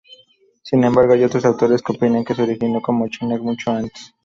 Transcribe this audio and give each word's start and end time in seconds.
Sin 0.63 0.83
embargo, 0.83 1.13
hay 1.13 1.23
otros 1.23 1.45
autores 1.45 1.83
que 1.83 1.91
opinan 1.93 2.25
que 2.25 2.33
se 2.33 2.41
originó 2.41 2.81
en 2.87 3.09
China 3.11 3.37
mucho 3.39 3.69
antes. 3.69 4.11